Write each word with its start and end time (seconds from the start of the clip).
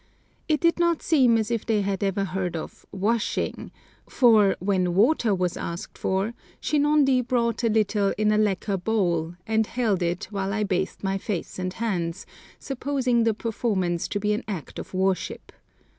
It 0.47 0.59
did 0.61 0.79
not 0.79 1.03
seem 1.03 1.37
as 1.37 1.51
if 1.51 1.63
they 1.63 1.81
had 1.83 2.03
ever 2.03 2.23
heard 2.23 2.55
of 2.55 2.87
washing, 2.91 3.69
for, 4.09 4.55
when 4.59 4.95
water 4.95 5.35
was 5.35 5.55
asked 5.55 5.95
for, 5.95 6.33
Shinondi 6.59 7.21
brought 7.21 7.61
a 7.63 7.69
little 7.69 8.11
in 8.17 8.31
a 8.31 8.37
lacquer 8.39 8.77
bowl, 8.77 9.35
and 9.45 9.67
held 9.67 10.01
it 10.01 10.25
while 10.31 10.53
I 10.53 10.63
bathed 10.63 11.03
my 11.03 11.19
face 11.19 11.59
and 11.59 11.73
hands, 11.73 12.25
supposing 12.57 13.25
the 13.25 13.35
performance 13.35 14.07
to 14.07 14.19
be 14.19 14.33
an 14.33 14.43
act 14.47 14.79
of 14.79 14.91
worship! 14.95 15.51